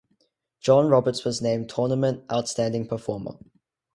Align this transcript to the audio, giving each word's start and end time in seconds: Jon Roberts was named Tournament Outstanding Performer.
Jon 0.61 0.87
Roberts 0.89 1.23
was 1.23 1.43
named 1.43 1.69
Tournament 1.69 2.23
Outstanding 2.31 2.87
Performer. 2.87 3.37